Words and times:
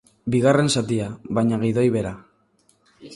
Bigarren 0.35 0.69
zatia, 0.75 1.09
baina 1.39 1.59
gidoi 1.65 1.85
bera. 1.97 2.15